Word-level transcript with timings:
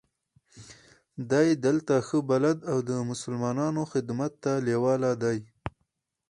دی 1.31 1.47
دلته 1.65 1.93
ښه 2.07 2.17
بلد 2.29 2.57
او 2.71 2.77
د 2.89 2.91
مسلمانانو 3.09 3.81
خدمت 3.91 4.31
ته 4.43 4.51
لېواله 4.67 5.11
دی. 5.23 5.39